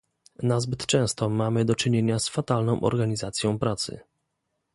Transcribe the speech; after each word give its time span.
Nazbyt 0.43 0.85
często 0.85 1.29
mamy 1.29 1.65
do 1.65 1.75
czynienia 1.75 2.19
z 2.19 2.29
fatalną 2.29 2.81
organizacją 2.81 3.59
pracy 3.59 3.99